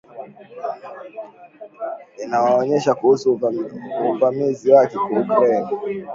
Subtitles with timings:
[2.23, 3.37] Inawaonya kuhusu
[4.09, 5.69] uvamizi wake kwa Ukraine